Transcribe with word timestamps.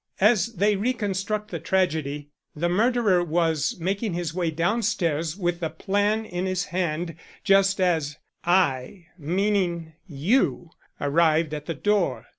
As 0.19 0.53
they 0.55 0.75
reconstruct 0.77 1.51
the 1.51 1.59
tragedy, 1.59 2.31
the 2.55 2.67
murderer 2.67 3.23
was 3.23 3.77
making 3.79 4.13
his 4.15 4.33
way 4.33 4.49
downstairs 4.49 5.37
with 5.37 5.59
the 5.59 5.69
plan 5.69 6.25
in 6.25 6.47
his 6.47 6.65
hand 6.73 7.13
just 7.43 7.79
as 7.79 8.17
I 8.43 9.05
meaning 9.15 9.93
you 10.07 10.71
arrived 10.99 11.53
at 11.53 11.67
the 11.67 11.75
door. 11.75 12.25